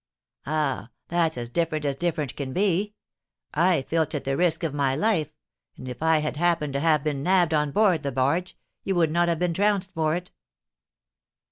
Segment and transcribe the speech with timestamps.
[0.47, 2.95] "Ah, that's as different as different can be!
[3.53, 5.31] I filch at the risk of my life;
[5.77, 9.11] and if I had happened to have been nabbed on board the barge, you would
[9.11, 10.31] not have been trounced for it."